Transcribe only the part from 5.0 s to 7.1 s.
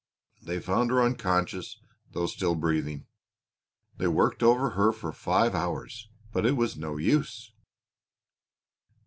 five hours, but it was no